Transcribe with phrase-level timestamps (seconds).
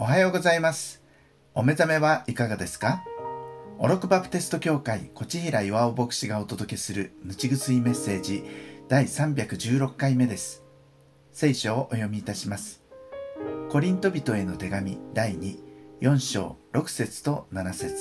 [0.00, 1.02] おはようございます。
[1.56, 3.02] お目覚めはいかがですか？
[3.78, 8.44] オロクバプテスト教会コチヒラ岩尾牧師がお届けするぬちぐすいメッセージ
[8.86, 10.62] 第316回目です。
[11.32, 12.80] 聖書をお読みいたします。
[13.70, 15.36] コリント人への手紙第
[16.00, 17.96] 24章6節と7節。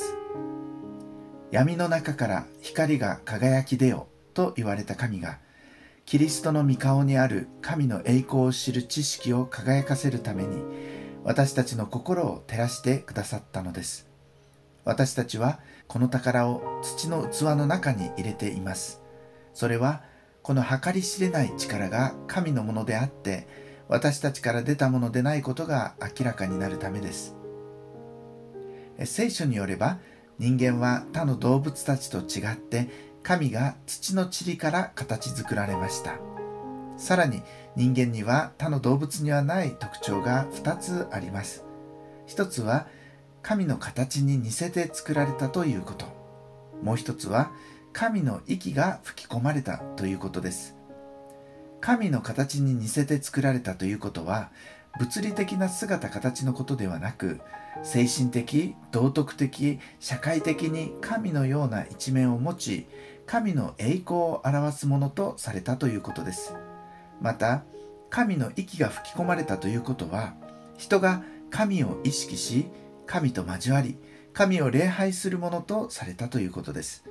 [1.49, 5.39] 闇の中から光が輝き出よと言われた神が
[6.05, 10.61] キリストの御顔にある神の栄光を知る知識を輝かせるために
[11.27, 14.07] 私たちの心を照らしてくださったのです。
[14.85, 15.59] 私たちは
[15.89, 19.01] この宝を土の器の中に入れています。
[19.53, 20.03] それは
[20.41, 23.45] この計り知れない力が神のものであって
[23.89, 27.35] 私たちから出たものでないことが明らかになるためです。
[29.03, 29.99] 聖書によれば
[30.39, 32.87] 人間は他の動物たちと違って
[33.21, 36.36] 神が土の塵から形作られました。
[36.97, 37.41] さらに
[37.75, 41.63] 人間には他の動物にはない特徴が2つあります。
[42.25, 42.87] 一つは
[43.41, 46.05] 神の形に似せて作られたということ。
[46.83, 47.51] もう一つは
[47.93, 50.75] 神の息が吹き込まれたということです。
[51.79, 54.49] 神の形に似せて作られたということは
[54.99, 57.39] 物理的な姿形のことではなく
[57.83, 62.87] 精神的道徳的社会的に神のような一面を持ち
[63.27, 66.55] 神の栄光を表すものとされたということです。
[67.21, 67.63] また
[68.09, 70.33] 神の息が吹き込まれたということは
[70.77, 72.67] 人が神を意識し
[73.05, 73.97] 神と交わり
[74.33, 77.03] 神を礼拝するものとされたということです。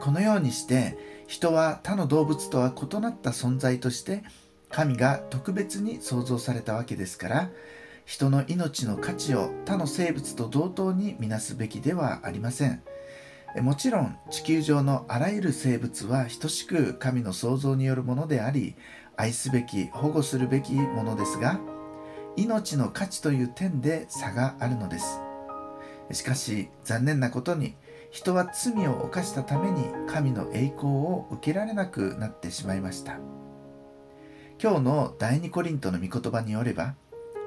[0.00, 4.22] このようにして人は他の動物とは異なった存在として
[4.70, 7.50] 神が特別に創造されたわけですから
[8.04, 12.82] 人の命の価値を他の生物と同等にみなすべきではありません。
[13.60, 18.76] もちろん地球上のあらゆる生物は等しく神の創造によるものであり
[19.16, 21.60] 愛すべき保護するべきものですが
[22.36, 25.20] 命の価値という点で差があるのです。
[26.12, 27.74] しかし残念なことに
[28.10, 33.18] 人は罪を犯したために神の栄光を受けられなくなってしまいました。
[34.62, 36.94] 今日の第二コリントの御言葉によれば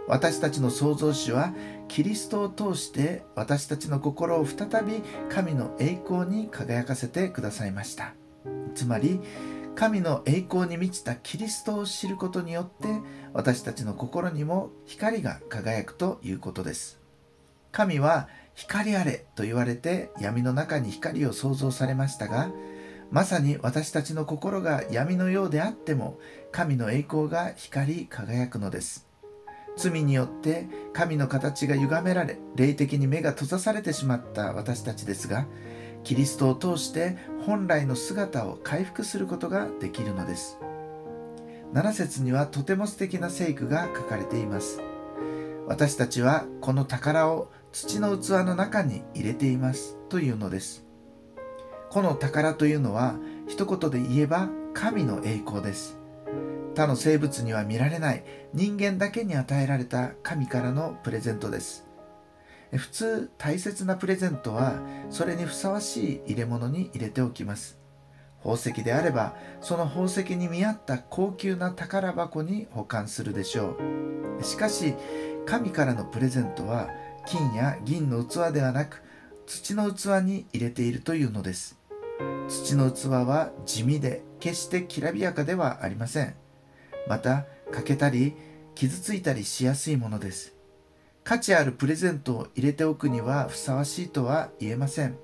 [0.07, 1.53] 私たちの創造主は
[1.87, 8.13] キリストを通して私たちの心を再び神の栄光に輝かせてくださいました。
[8.75, 9.19] つまり
[9.75, 12.87] 神の栄光に満ちたキリストを知ることによって
[13.33, 16.97] 私たちの心にも光が輝くということです。
[17.73, 22.51] 神は光あれと言われて闇の中に光を創造されましたが
[23.11, 26.19] まさに私たちの心が闇のようであっても
[26.53, 29.09] 神の栄光が光り輝くのです。
[29.75, 35.47] 罪によって神の形が歪められ霊的に目が閉ざされてしまった私たちですが
[36.05, 40.57] キリストを通して本来の姿を回復することができるのです。
[41.73, 44.81] 7節にはとても素敵な聖句が書かれています。
[45.67, 50.85] 私たちはこの宝を土の器の中に入れていますというのです。
[51.91, 53.15] この宝というのは
[53.47, 55.99] 一言で言えば神の栄光です。
[56.75, 58.23] 他の生物には見られない
[58.53, 61.85] 人間だけに与えられた神からのプレゼントです。
[62.77, 67.77] 普通大切なプレゼントはそれにふさわしい入れ物に入れておきます。
[68.39, 73.75] 宝石であればその宝石に見合った高級な宝箱に保管するでしょ
[74.39, 74.43] う。
[74.43, 74.93] しかし
[75.45, 76.89] 神からのプレゼントは
[77.25, 79.01] 金や銀の器ではなく
[79.47, 81.79] 土の器に入れているというのです。
[82.47, 86.35] 土の器は地味で決してきらびやかではありません。
[87.07, 88.33] また欠けたり
[88.75, 90.54] 傷ついたりしやすいものです。
[91.25, 95.17] 価値あるプレゼントを入れておくにはふさわしいとは言えません。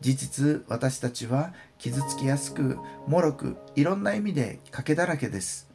[0.00, 5.68] 事実私たちは傷つきやすく脆くいろんな意味で欠けだらけです。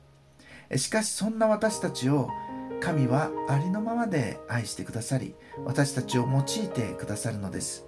[0.78, 2.30] しかしそんな私たちを
[2.80, 7.86] 神はありのままで愛してくださり私たちを用いてくださるのです。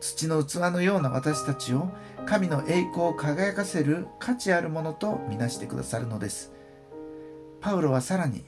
[0.00, 1.92] 土の器のような私たちを
[2.26, 6.52] 神の栄光を輝かせる価値あるものとみなしてくださるのです。
[7.60, 8.44] パウロはさらに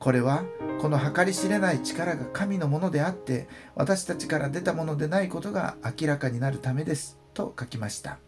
[0.00, 0.44] これは
[0.80, 8.18] この計り知れない力が神のものであって私たちから出たものでないことが明らかになるためですと書きました。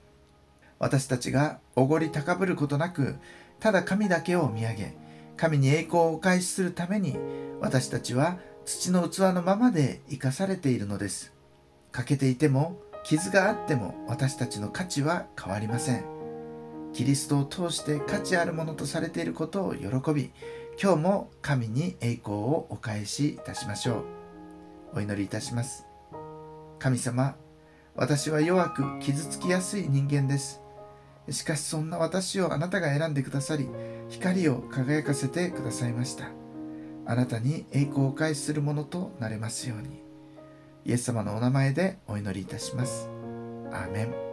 [0.79, 3.17] 私たちがおごり高ぶることなく
[3.59, 4.97] ただ神だけを見上げ
[5.37, 7.17] 神に栄光をお返しするために
[7.61, 8.37] 私たちは
[8.67, 11.33] 土の器のままで生かされているのです。
[11.91, 16.05] 欠けていても傷があっても私たちの価値は変わりません。
[16.93, 20.33] キリストを通して価値あるものとされていることを喜び
[20.81, 24.05] 今日も神に栄光をお返しいたしましょう。
[24.95, 25.87] お祈りいたします。
[26.79, 27.37] 神様
[27.95, 30.61] 私は弱く傷つきやすい人間です。
[31.31, 33.69] しかしそんな私をあなたが選んでくださり
[34.09, 36.31] 光を輝かせてくださいました。
[37.07, 40.03] あなたに栄光をお返しするものとなれますように。
[40.85, 43.09] イエス様のお名前でお祈りいたします。
[43.71, 44.32] アーメン。